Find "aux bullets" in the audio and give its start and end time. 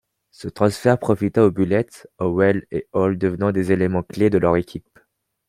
1.45-2.07